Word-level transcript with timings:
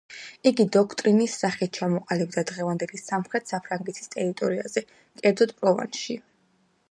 იგი 0.51 0.63
დოქტრინის 0.75 1.35
სახით 1.41 1.73
ჩამოყალიბდა 1.81 2.43
დღევანდელი 2.53 3.01
სამხრეთ 3.03 3.53
საფრანგეთის 3.53 4.11
ტერიტორიაზე, 4.15 4.85
კერძოდ 5.21 5.55
პროვანსში. 5.61 6.19